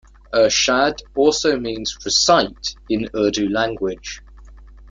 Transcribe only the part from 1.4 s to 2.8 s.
means "recite"